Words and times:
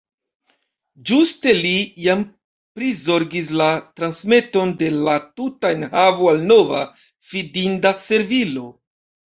Ĝuste 1.09 1.51
li 1.57 1.73
jam 2.05 2.23
prizorgis 2.79 3.53
la 3.61 3.69
transmeton 4.01 4.75
de 4.83 4.91
la 5.11 5.17
tuta 5.37 5.75
enhavo 5.79 6.35
al 6.35 6.45
nova, 6.55 6.85
findinda 7.33 7.99
servilo. 8.11 8.71